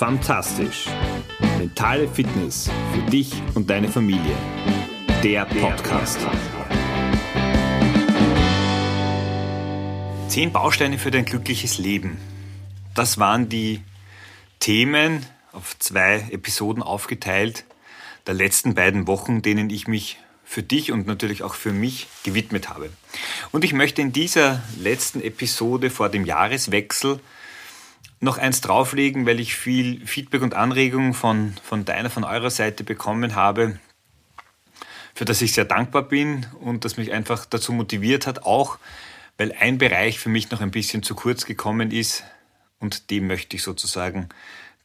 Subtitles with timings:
[0.00, 0.86] Fantastisch.
[1.58, 4.34] Mentale Fitness für dich und deine Familie.
[5.22, 6.18] Der Podcast.
[10.28, 12.16] Zehn Bausteine für dein glückliches Leben.
[12.94, 13.82] Das waren die
[14.58, 17.66] Themen auf zwei Episoden aufgeteilt
[18.26, 22.70] der letzten beiden Wochen, denen ich mich für dich und natürlich auch für mich gewidmet
[22.70, 22.88] habe.
[23.52, 27.20] Und ich möchte in dieser letzten Episode vor dem Jahreswechsel
[28.20, 32.84] noch eins drauflegen, weil ich viel Feedback und Anregungen von, von deiner, von eurer Seite
[32.84, 33.80] bekommen habe,
[35.14, 38.78] für das ich sehr dankbar bin und das mich einfach dazu motiviert hat, auch
[39.38, 42.24] weil ein Bereich für mich noch ein bisschen zu kurz gekommen ist
[42.78, 44.28] und dem möchte ich sozusagen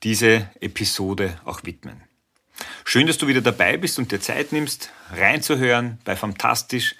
[0.03, 2.01] diese Episode auch widmen.
[2.85, 6.95] Schön, dass du wieder dabei bist und dir Zeit nimmst, reinzuhören bei Fantastisch,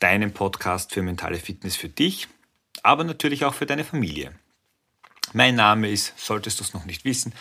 [0.00, 2.26] deinem Podcast für mentale Fitness für dich,
[2.82, 4.32] aber natürlich auch für deine Familie.
[5.36, 7.34] Mein Name ist, solltest du es noch nicht wissen,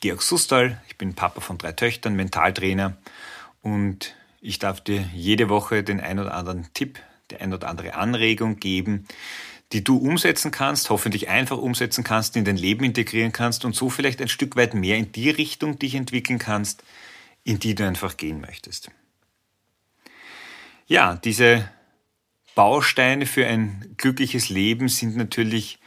[0.00, 0.80] Georg Sustal.
[0.86, 2.96] Ich bin Papa von drei Töchtern, Mentaltrainer
[3.62, 7.00] und ich darf dir jede Woche den ein oder anderen Tipp,
[7.32, 9.08] die ein oder andere Anregung geben,
[9.72, 13.90] die du umsetzen kannst, hoffentlich einfach umsetzen kannst, in dein Leben integrieren kannst und so
[13.90, 16.84] vielleicht ein Stück weit mehr in die Richtung dich entwickeln kannst,
[17.42, 18.92] in die du einfach gehen möchtest.
[20.86, 21.68] Ja, diese
[22.54, 25.80] Bausteine für ein glückliches Leben sind natürlich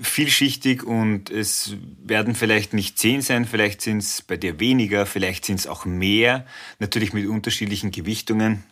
[0.00, 5.44] vielschichtig und es werden vielleicht nicht zehn sein, vielleicht sind es bei dir weniger, vielleicht
[5.44, 6.46] sind es auch mehr,
[6.78, 8.64] natürlich mit unterschiedlichen Gewichtungen.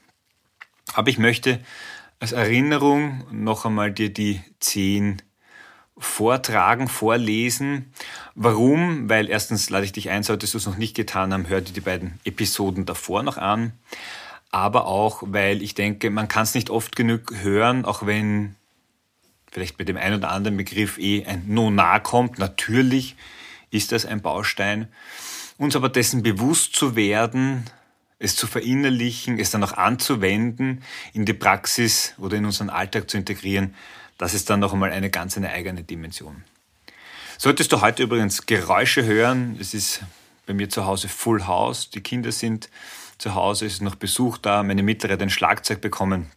[0.94, 1.60] Aber ich möchte
[2.18, 5.22] als Erinnerung noch einmal dir die zehn
[5.98, 7.92] vortragen, vorlesen.
[8.34, 9.08] Warum?
[9.08, 11.74] Weil erstens lade ich dich ein, solltest du es noch nicht getan haben, hör dir
[11.74, 13.72] die beiden Episoden davor noch an.
[14.50, 18.56] Aber auch, weil ich denke, man kann es nicht oft genug hören, auch wenn
[19.50, 22.38] vielleicht mit dem einen oder anderen Begriff eh ein No nahe kommt.
[22.38, 23.16] Natürlich
[23.70, 24.88] ist das ein Baustein.
[25.58, 27.64] Uns aber dessen bewusst zu werden,
[28.18, 30.82] es zu verinnerlichen, es dann auch anzuwenden,
[31.12, 33.74] in die Praxis oder in unseren Alltag zu integrieren,
[34.18, 36.44] das ist dann noch einmal eine ganz eine eigene Dimension.
[37.38, 40.02] Solltest du heute übrigens Geräusche hören, es ist
[40.44, 42.68] bei mir zu Hause Full House, die Kinder sind
[43.16, 46.30] zu Hause, es ist noch Besuch da, meine Mittlere hat ein Schlagzeug bekommen,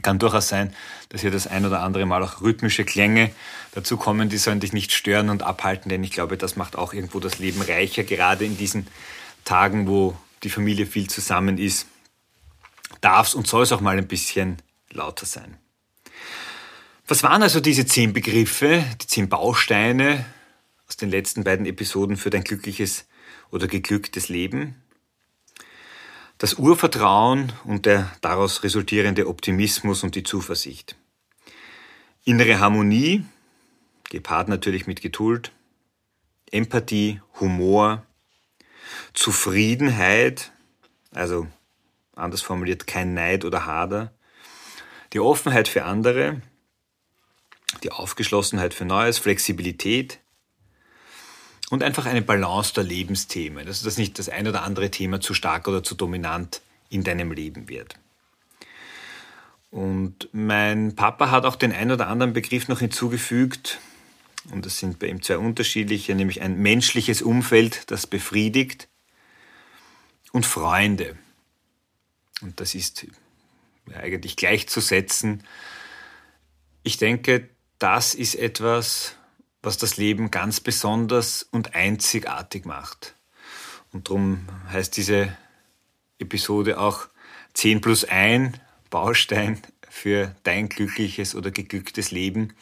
[0.00, 0.74] kann durchaus sein,
[1.10, 3.30] dass hier das ein oder andere Mal auch rhythmische Klänge
[3.72, 6.94] dazu kommen, die sollen dich nicht stören und abhalten, denn ich glaube, das macht auch
[6.94, 8.86] irgendwo das Leben reicher, gerade in diesen
[9.44, 11.86] Tagen, wo die Familie viel zusammen ist,
[13.00, 14.56] darf es und soll es auch mal ein bisschen
[14.90, 15.58] lauter sein.
[17.06, 20.24] Was waren also diese zehn Begriffe, die zehn Bausteine
[20.88, 23.06] aus den letzten beiden Episoden für dein glückliches
[23.50, 24.76] oder geglücktes Leben?
[26.38, 30.96] Das Urvertrauen und der daraus resultierende Optimismus und die Zuversicht.
[32.24, 33.24] Innere Harmonie,
[34.10, 35.52] gepaart natürlich mit Geduld,
[36.50, 38.04] Empathie, Humor,
[39.14, 40.52] Zufriedenheit,
[41.12, 41.46] also
[42.14, 44.12] anders formuliert kein Neid oder Hader,
[45.12, 46.42] die Offenheit für andere,
[47.82, 50.20] die Aufgeschlossenheit für Neues, Flexibilität,
[51.72, 55.32] und einfach eine Balance der Lebensthemen, also dass nicht das ein oder andere Thema zu
[55.32, 56.60] stark oder zu dominant
[56.90, 57.94] in deinem Leben wird.
[59.70, 63.80] Und mein Papa hat auch den ein oder anderen Begriff noch hinzugefügt,
[64.50, 68.88] und das sind bei ihm zwei unterschiedliche, nämlich ein menschliches Umfeld, das befriedigt,
[70.30, 71.16] und Freunde.
[72.42, 73.06] Und das ist
[73.94, 75.42] eigentlich gleichzusetzen.
[76.82, 79.16] Ich denke, das ist etwas,
[79.62, 83.14] was das Leben ganz besonders und einzigartig macht.
[83.92, 85.36] Und darum heißt diese
[86.18, 87.08] Episode auch
[87.54, 88.58] 10 plus 1
[88.90, 92.54] Baustein für dein glückliches oder geglücktes Leben,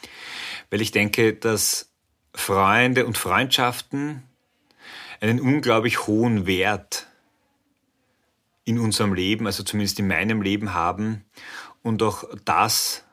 [0.69, 1.89] weil ich denke, dass
[2.33, 4.23] Freunde und Freundschaften
[5.21, 7.07] einen unglaublich hohen Wert
[8.63, 11.25] in unserem Leben, also zumindest in meinem Leben haben
[11.83, 13.03] und auch das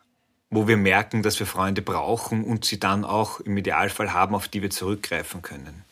[0.50, 4.48] wo wir merken, dass wir Freunde brauchen und sie dann auch im Idealfall haben, auf
[4.48, 5.84] die wir zurückgreifen können.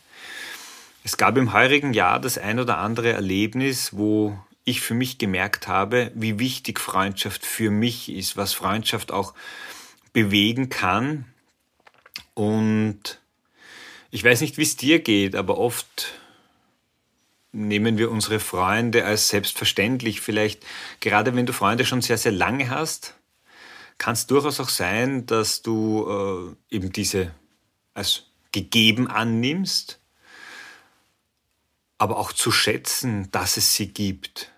[1.04, 5.68] Es gab im heurigen Jahr das ein oder andere Erlebnis, wo ich für mich gemerkt
[5.68, 9.32] habe, wie wichtig Freundschaft für mich ist, was Freundschaft auch
[10.12, 11.26] bewegen kann.
[12.34, 13.20] Und
[14.10, 16.14] ich weiß nicht, wie es dir geht, aber oft
[17.52, 20.20] nehmen wir unsere Freunde als selbstverständlich.
[20.20, 20.64] Vielleicht
[21.00, 23.14] gerade wenn du Freunde schon sehr, sehr lange hast,
[23.98, 27.34] kann es durchaus auch sein, dass du äh, eben diese
[27.94, 30.00] als gegeben annimmst,
[31.98, 34.52] aber auch zu schätzen, dass es sie gibt.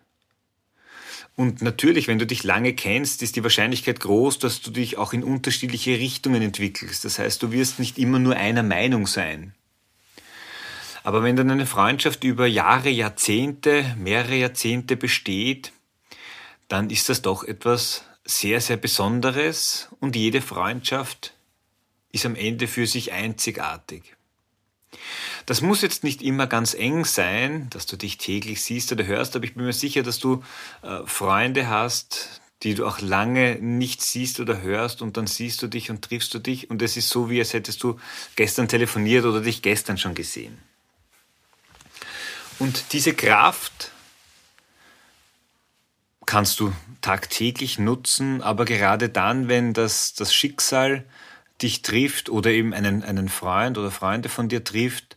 [1.37, 5.13] Und natürlich, wenn du dich lange kennst, ist die Wahrscheinlichkeit groß, dass du dich auch
[5.13, 7.05] in unterschiedliche Richtungen entwickelst.
[7.05, 9.55] Das heißt, du wirst nicht immer nur einer Meinung sein.
[11.05, 15.73] Aber wenn dann eine Freundschaft über Jahre, Jahrzehnte, mehrere Jahrzehnte besteht,
[16.67, 21.33] dann ist das doch etwas sehr, sehr Besonderes und jede Freundschaft
[22.13, 24.17] ist am Ende für sich einzigartig.
[25.47, 29.35] Das muss jetzt nicht immer ganz eng sein, dass du dich täglich siehst oder hörst,
[29.35, 30.43] aber ich bin mir sicher, dass du
[30.83, 35.67] äh, Freunde hast, die du auch lange nicht siehst oder hörst und dann siehst du
[35.67, 37.99] dich und triffst du dich und es ist so, wie als hättest du
[38.37, 40.59] gestern telefoniert oder dich gestern schon gesehen.
[42.59, 43.93] Und diese Kraft
[46.29, 51.05] kannst du tagtäglich nutzen, aber gerade dann, wenn das, das Schicksal
[51.63, 55.17] dich trifft oder eben einen, einen Freund oder Freunde von dir trifft,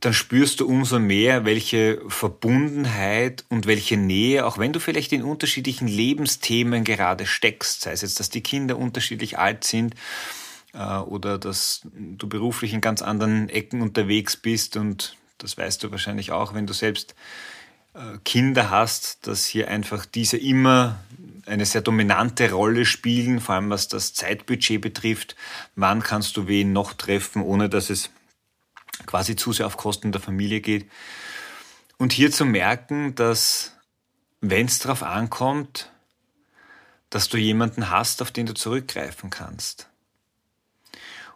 [0.00, 5.22] dann spürst du umso mehr, welche Verbundenheit und welche Nähe, auch wenn du vielleicht in
[5.22, 9.94] unterschiedlichen Lebensthemen gerade steckst, sei es jetzt, dass die Kinder unterschiedlich alt sind
[10.72, 15.92] äh, oder dass du beruflich in ganz anderen Ecken unterwegs bist und das weißt du
[15.92, 17.14] wahrscheinlich auch, wenn du selbst
[18.24, 21.00] Kinder hast, dass hier einfach diese immer
[21.46, 25.34] eine sehr dominante Rolle spielen, vor allem was das Zeitbudget betrifft.
[25.74, 28.10] Wann kannst du wen noch treffen, ohne dass es
[29.06, 30.88] quasi zu sehr auf Kosten der Familie geht.
[31.98, 33.74] Und hier zu merken, dass
[34.40, 35.90] wenn es darauf ankommt,
[37.10, 39.89] dass du jemanden hast, auf den du zurückgreifen kannst.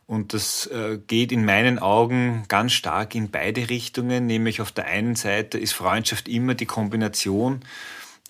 [0.06, 4.86] Und das äh, geht in meinen Augen ganz stark in beide Richtungen, nämlich auf der
[4.86, 7.60] einen Seite ist Freundschaft immer die Kombination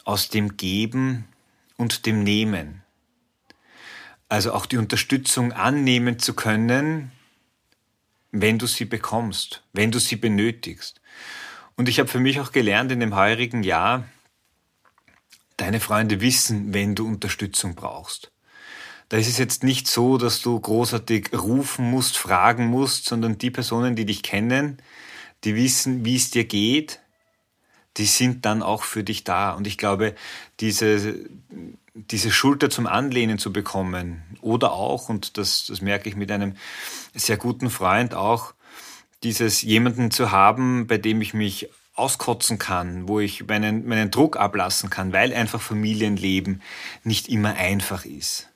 [0.04, 1.26] aus dem Geben
[1.76, 2.82] und dem Nehmen.
[4.28, 7.10] Also auch die Unterstützung annehmen zu können,
[8.30, 11.00] wenn du sie bekommst, wenn du sie benötigst.
[11.76, 14.08] Und ich habe für mich auch gelernt in dem heurigen Jahr,
[15.56, 18.33] deine Freunde wissen, wenn du Unterstützung brauchst.
[19.14, 23.52] Da ist es jetzt nicht so, dass du großartig rufen musst, fragen musst, sondern die
[23.52, 24.78] Personen, die dich kennen,
[25.44, 26.98] die wissen, wie es dir geht,
[27.96, 29.52] die sind dann auch für dich da.
[29.52, 30.16] Und ich glaube,
[30.58, 31.14] diese,
[31.94, 36.56] diese Schulter zum Anlehnen zu bekommen oder auch, und das, das merke ich mit einem
[37.14, 38.52] sehr guten Freund auch,
[39.22, 44.36] dieses jemanden zu haben, bei dem ich mich auskotzen kann, wo ich meinen, meinen Druck
[44.36, 46.62] ablassen kann, weil einfach Familienleben
[47.04, 48.48] nicht immer einfach ist,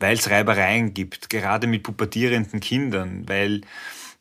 [0.00, 3.60] weil es Reibereien gibt, gerade mit pubertierenden Kindern, weil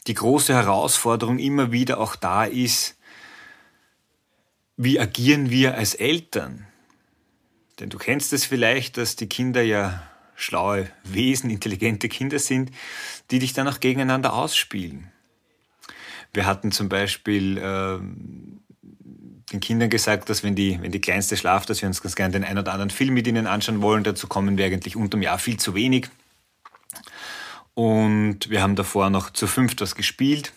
[0.07, 2.97] die große Herausforderung immer wieder auch da ist,
[4.77, 6.67] wie agieren wir als Eltern?
[7.79, 10.03] Denn du kennst es vielleicht, dass die Kinder ja
[10.35, 12.71] schlaue Wesen, intelligente Kinder sind,
[13.31, 15.11] die dich dann auch gegeneinander ausspielen.
[16.33, 17.99] Wir hatten zum Beispiel äh,
[19.51, 22.33] den Kindern gesagt, dass wenn die, wenn die Kleinste schlaft, dass wir uns ganz gerne
[22.33, 24.03] den einen oder anderen Film mit ihnen anschauen wollen.
[24.03, 26.09] Dazu kommen wir eigentlich unterm Jahr viel zu wenig.
[27.73, 30.53] Und wir haben davor noch zu fünft was gespielt.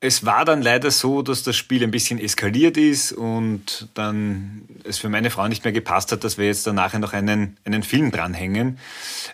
[0.00, 4.98] Es war dann leider so, dass das Spiel ein bisschen eskaliert ist und dann es
[4.98, 8.12] für meine Frau nicht mehr gepasst hat, dass wir jetzt danach noch einen, einen Film
[8.12, 8.78] dranhängen.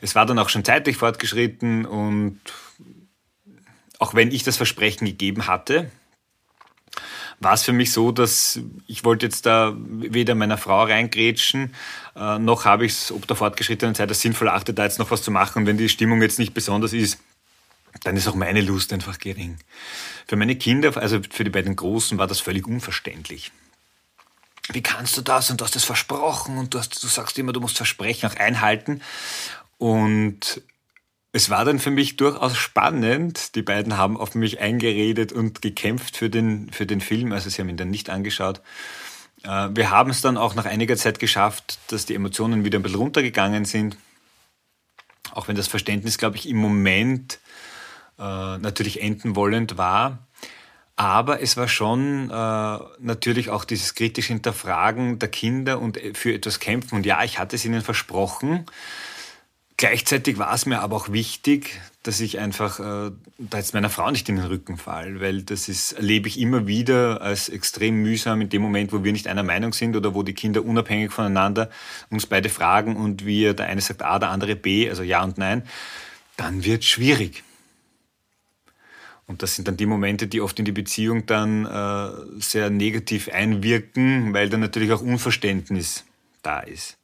[0.00, 2.41] Es war dann auch schon zeitlich fortgeschritten und
[3.99, 5.91] auch wenn ich das Versprechen gegeben hatte,
[7.44, 11.75] war es für mich so, dass ich wollte jetzt da weder meiner Frau reingrätschen,
[12.17, 15.11] äh, noch habe ich es ob der fortgeschrittenen Zeit als sinnvoll achte, da jetzt noch
[15.11, 15.61] was zu machen.
[15.61, 17.18] Und wenn die Stimmung jetzt nicht besonders ist,
[18.02, 19.59] dann ist auch meine Lust einfach gering.
[20.26, 23.52] Für meine Kinder, also für die beiden Großen, war das völlig unverständlich.
[24.73, 27.52] Wie kannst du das und du hast das versprochen und du, hast, du sagst immer,
[27.52, 29.02] du musst Versprechen auch einhalten.
[29.78, 30.62] Und
[31.35, 33.57] es war dann für mich durchaus spannend.
[33.57, 37.33] Die beiden haben auf mich eingeredet und gekämpft für den, für den Film.
[37.33, 38.61] Also sie haben ihn dann nicht angeschaut.
[39.43, 42.83] Äh, wir haben es dann auch nach einiger Zeit geschafft, dass die Emotionen wieder ein
[42.83, 43.97] bisschen runtergegangen sind.
[45.33, 47.41] Auch wenn das Verständnis, glaube ich, im Moment
[48.17, 50.29] äh, natürlich enden wollend war.
[50.95, 56.33] Aber es war schon äh, natürlich auch dieses kritische Hinterfragen der Kinder und äh, für
[56.33, 56.95] etwas kämpfen.
[56.95, 58.67] Und ja, ich hatte es ihnen versprochen.
[59.76, 64.09] Gleichzeitig war es mir aber auch wichtig, dass ich einfach äh, da jetzt meiner Frau
[64.11, 68.40] nicht in den Rücken fall, weil das ist, erlebe ich immer wieder als extrem mühsam
[68.40, 71.71] in dem Moment, wo wir nicht einer Meinung sind oder wo die Kinder unabhängig voneinander
[72.09, 75.38] uns beide fragen und wir, der eine sagt A, der andere B, also Ja und
[75.38, 75.64] Nein,
[76.37, 77.43] dann wird schwierig.
[79.26, 83.28] Und das sind dann die Momente, die oft in die Beziehung dann äh, sehr negativ
[83.28, 86.04] einwirken, weil dann natürlich auch Unverständnis
[86.43, 86.99] da ist.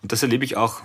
[0.00, 0.82] Und das erlebe ich auch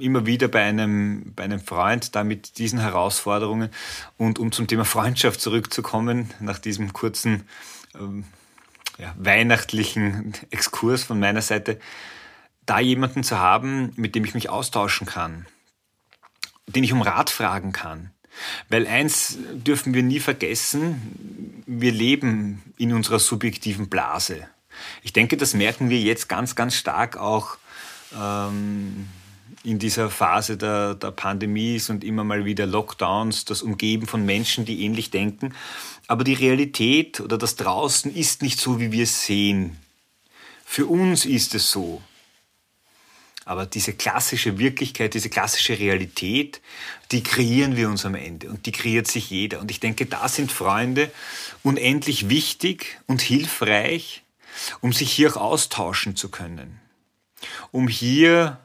[0.00, 3.70] immer wieder bei einem, bei einem Freund, da mit diesen Herausforderungen.
[4.16, 7.44] Und um zum Thema Freundschaft zurückzukommen, nach diesem kurzen
[7.94, 8.24] ähm,
[8.98, 11.78] ja, weihnachtlichen Exkurs von meiner Seite,
[12.66, 15.46] da jemanden zu haben, mit dem ich mich austauschen kann,
[16.66, 18.10] den ich um Rat fragen kann,
[18.68, 24.48] Weil eins dürfen wir nie vergessen, wir leben in unserer subjektiven Blase.
[25.02, 27.56] Ich denke, das merken wir jetzt ganz, ganz stark auch
[28.16, 29.08] ähm,
[29.64, 34.64] in dieser Phase der, der Pandemie und immer mal wieder Lockdowns, das Umgeben von Menschen,
[34.64, 35.54] die ähnlich denken.
[36.06, 39.76] Aber die Realität oder das Draußen ist nicht so, wie wir es sehen.
[40.64, 42.02] Für uns ist es so.
[43.44, 46.60] Aber diese klassische Wirklichkeit, diese klassische Realität,
[47.12, 49.60] die kreieren wir uns am Ende und die kreiert sich jeder.
[49.60, 51.10] Und ich denke, da sind Freunde
[51.62, 54.22] unendlich wichtig und hilfreich,
[54.82, 56.78] um sich hier auch austauschen zu können.
[57.70, 58.58] Um hier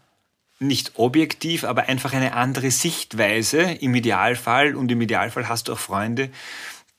[0.59, 4.75] nicht objektiv, aber einfach eine andere Sichtweise im Idealfall.
[4.75, 6.29] Und im Idealfall hast du auch Freunde,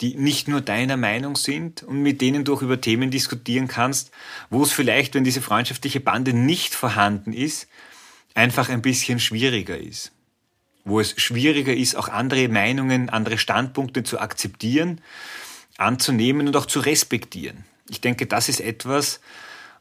[0.01, 4.11] die nicht nur deiner Meinung sind und mit denen du auch über Themen diskutieren kannst,
[4.51, 7.69] wo es vielleicht, wenn diese freundschaftliche Bande nicht vorhanden ist,
[8.35, 10.13] einfach ein bisschen schwieriger ist.
[10.85, 15.01] Wo es schwieriger ist, auch andere Meinungen, andere Standpunkte zu akzeptieren,
[15.79, 17.65] anzunehmen und auch zu respektieren.
[17.89, 19.21] Ich denke, das ist etwas,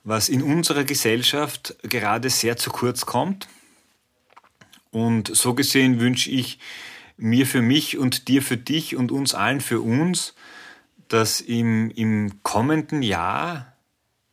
[0.03, 3.47] was in unserer Gesellschaft gerade sehr zu kurz kommt.
[4.93, 6.59] Und so gesehen wünsche ich
[7.17, 10.35] mir für mich und dir für dich und uns allen für uns,
[11.07, 13.73] dass im, im kommenden Jahr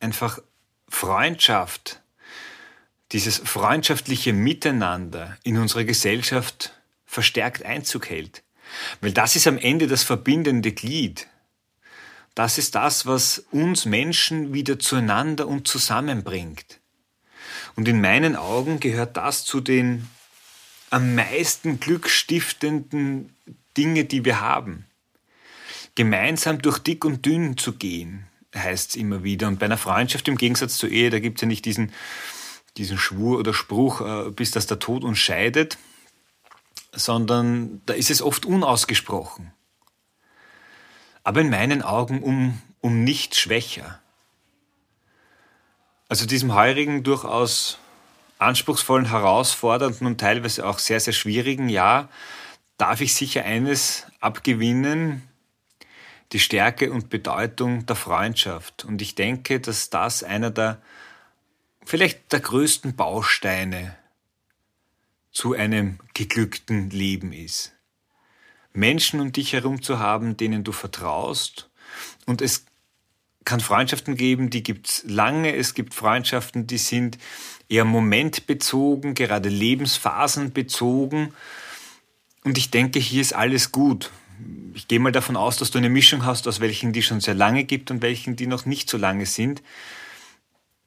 [0.01, 0.39] einfach
[0.87, 2.03] Freundschaft,
[3.13, 8.43] dieses freundschaftliche Miteinander in unserer Gesellschaft verstärkt Einzug hält.
[9.01, 11.27] Weil das ist am Ende das verbindende Glied.
[12.35, 16.81] Das ist das, was uns Menschen wieder zueinander und zusammenbringt.
[17.77, 20.07] Und in meinen Augen gehört das zu den
[20.91, 23.35] am meisten glückstiftenden
[23.77, 24.87] Dinge, die wir haben.
[25.95, 29.49] Gemeinsam durch dick und dünn zu gehen, heißt es immer wieder.
[29.49, 31.93] Und bei einer Freundschaft im Gegensatz zur Ehe, da gibt es ja nicht diesen,
[32.77, 35.79] diesen Schwur oder Spruch, äh, bis dass der Tod uns scheidet,
[36.93, 39.53] sondern da ist es oft unausgesprochen.
[41.23, 44.01] Aber in meinen Augen um, um nicht schwächer.
[46.09, 47.79] Also diesem heurigen durchaus
[48.41, 52.09] anspruchsvollen, herausfordernden und teilweise auch sehr, sehr schwierigen Jahr
[52.79, 55.23] darf ich sicher eines abgewinnen,
[56.33, 58.85] die Stärke und Bedeutung der Freundschaft.
[58.85, 60.81] Und ich denke, dass das einer der,
[61.85, 63.97] vielleicht der größten Bausteine
[65.31, 67.73] zu einem geglückten Leben ist.
[68.73, 71.69] Menschen um dich herum zu haben, denen du vertraust.
[72.25, 72.65] Und es
[73.51, 75.57] kann Freundschaften geben, die gibt's lange.
[75.57, 77.19] Es gibt Freundschaften, die sind
[77.69, 81.35] eher momentbezogen, gerade lebensphasenbezogen.
[82.45, 84.13] Und ich denke, hier ist alles gut.
[84.75, 87.35] Ich gehe mal davon aus, dass du eine Mischung hast aus welchen, die schon sehr
[87.35, 89.65] lange gibt und welchen, die noch nicht so lange sind.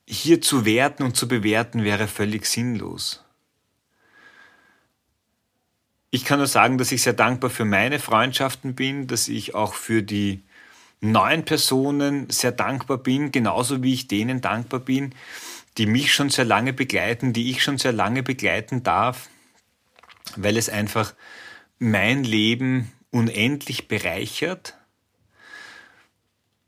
[0.08, 3.25] Hier zu werten und zu bewerten wäre völlig sinnlos.
[6.12, 9.74] Ich kann nur sagen, dass ich sehr dankbar für meine Freundschaften bin, dass ich auch
[9.74, 10.43] für die
[11.12, 15.14] neuen Personen sehr dankbar bin, genauso wie ich denen dankbar bin,
[15.78, 19.30] die mich schon sehr lange begleiten, die ich schon sehr lange begleiten darf,
[20.36, 21.14] weil es einfach
[21.78, 24.78] mein Leben unendlich bereichert,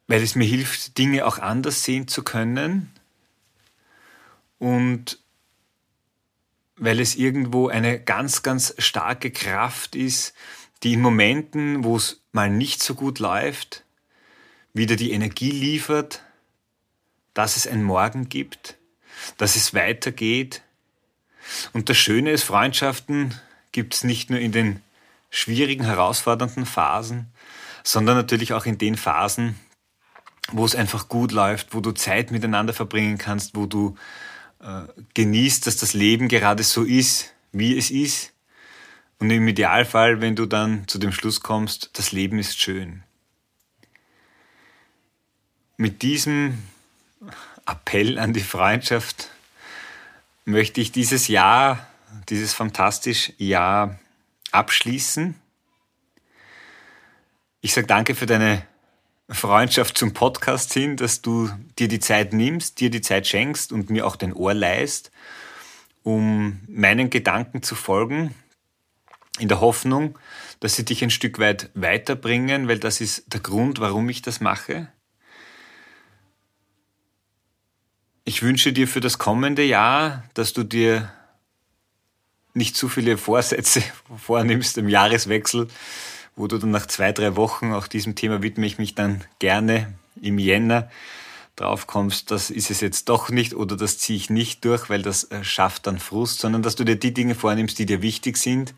[0.08, 2.92] weil es mir hilft, Dinge auch anders sehen zu können
[4.60, 5.20] und
[6.75, 10.34] weil es irgendwo eine ganz, ganz starke Kraft ist,
[10.84, 13.85] die in Momenten, wo es mal nicht so gut läuft,
[14.75, 16.22] wieder die Energie liefert,
[17.34, 18.77] dass es ein Morgen gibt,
[19.38, 20.62] dass es weitergeht.
[21.74, 23.34] Und das Schöne ist, Freundschaften
[23.72, 24.82] gibt es nicht nur in den
[25.29, 27.32] schwierigen, herausfordernden Phasen,
[27.84, 29.55] sondern natürlich auch in den Phasen,
[30.51, 33.96] wo es einfach gut läuft, wo du Zeit miteinander verbringen kannst, wo du
[34.60, 34.82] äh,
[35.13, 38.34] genießt, dass das Leben gerade so ist, wie es ist.
[39.20, 43.03] Und im Idealfall, wenn du dann zu dem Schluss kommst, das Leben ist schön.
[45.77, 46.63] Mit diesem
[47.65, 49.29] Appell an die Freundschaft
[50.46, 51.86] möchte ich dieses Jahr,
[52.29, 54.00] dieses fantastische Jahr
[54.51, 55.36] abschließen.
[57.60, 58.65] Ich sage danke für deine
[59.27, 63.89] Freundschaft zum Podcast hin, dass du dir die Zeit nimmst, dir die Zeit schenkst und
[63.89, 65.12] mir auch dein Ohr leist,
[66.03, 68.34] um meinen Gedanken zu folgen,
[69.39, 70.17] in der Hoffnung,
[70.62, 74.39] dass sie dich ein Stück weit weiterbringen, weil das ist der Grund, warum ich das
[74.39, 74.88] mache.
[78.27, 81.13] Ich wünsche dir für das kommende Jahr, dass du dir
[82.55, 83.84] nicht zu viele Vorsätze
[84.17, 85.67] vornimmst im Jahreswechsel,
[86.36, 89.94] wo du dann nach zwei, drei Wochen, auch diesem Thema widme ich mich dann gerne
[90.20, 90.89] im Jänner,
[91.55, 95.03] drauf kommst, das ist es jetzt doch nicht oder das ziehe ich nicht durch, weil
[95.03, 98.38] das äh, schafft dann Frust, sondern dass du dir die Dinge vornimmst, die dir wichtig
[98.38, 98.74] sind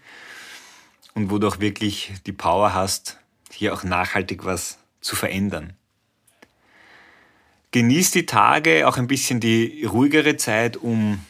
[1.13, 3.17] und wo du auch wirklich die Power hast,
[3.51, 5.73] hier auch nachhaltig was zu verändern.
[7.77, 11.23] Genieß die Tage, auch ein bisschen die ruhigere Zeit, um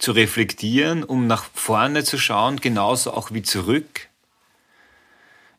[0.00, 4.08] zu reflektieren, um nach vorne zu schauen, genauso auch wie zurück.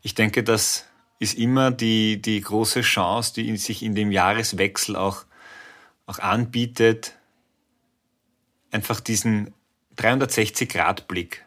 [0.01, 0.87] Ich denke, das
[1.19, 5.23] ist immer die, die große Chance, die sich in dem Jahreswechsel auch,
[6.05, 7.13] auch anbietet,
[8.71, 9.53] einfach diesen
[9.95, 11.45] 360-Grad-Blick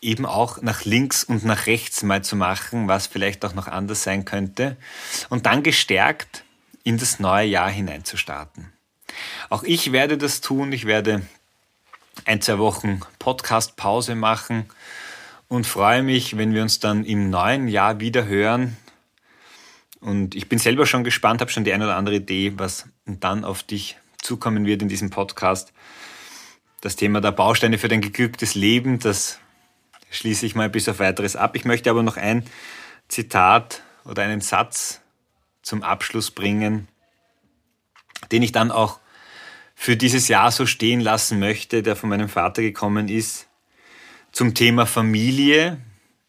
[0.00, 4.02] eben auch nach links und nach rechts mal zu machen, was vielleicht auch noch anders
[4.02, 4.76] sein könnte.
[5.28, 6.44] Und dann gestärkt
[6.84, 8.72] in das neue Jahr hineinzustarten.
[9.50, 10.72] Auch ich werde das tun.
[10.72, 11.22] Ich werde
[12.24, 14.66] ein, zwei Wochen Podcast-Pause machen
[15.48, 18.76] und freue mich, wenn wir uns dann im neuen Jahr wieder hören.
[20.00, 23.44] Und ich bin selber schon gespannt, habe schon die eine oder andere Idee, was dann
[23.44, 25.72] auf dich zukommen wird in diesem Podcast.
[26.80, 29.38] Das Thema der Bausteine für dein geglücktes Leben, das
[30.10, 31.56] schließe ich mal bis auf weiteres ab.
[31.56, 32.44] Ich möchte aber noch ein
[33.08, 35.00] Zitat oder einen Satz
[35.64, 36.86] zum Abschluss bringen,
[38.30, 39.00] den ich dann auch
[39.74, 43.48] für dieses Jahr so stehen lassen möchte, der von meinem Vater gekommen ist,
[44.30, 45.80] zum Thema Familie.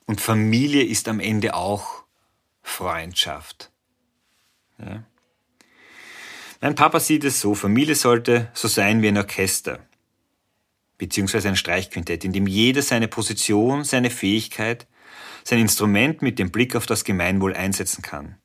[0.08, 2.04] Und Familie ist am Ende auch
[2.64, 3.72] Freundschaft.
[4.80, 5.04] Ja.
[6.62, 9.80] Mein Papa sieht es so, Familie sollte so sein wie ein Orchester,
[10.98, 14.88] beziehungsweise ein Streichquintett, in dem jeder seine Position, seine Fähigkeit,
[15.44, 18.38] sein Instrument mit dem Blick auf das Gemeinwohl einsetzen kann,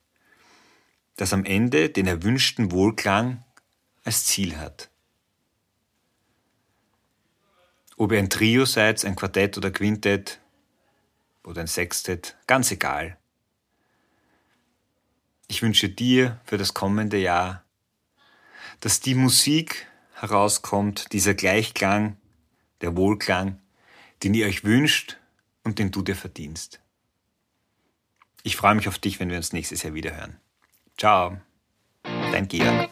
[1.20, 3.44] das am Ende den erwünschten Wohlklang
[4.04, 4.88] als Ziel hat.
[7.98, 10.40] Ob ihr ein Trio seid, ein Quartett oder Quintett
[11.44, 13.18] oder ein Sextett, ganz egal.
[15.46, 17.64] Ich wünsche dir für das kommende Jahr,
[18.80, 22.16] dass die Musik herauskommt, dieser Gleichklang,
[22.80, 23.60] der Wohlklang,
[24.22, 25.18] den ihr euch wünscht
[25.64, 26.80] und den du dir verdienst.
[28.42, 30.40] Ich freue mich auf dich, wenn wir uns nächstes Jahr wieder hören.
[31.00, 31.38] Ciao,
[32.30, 32.89] dein Georg.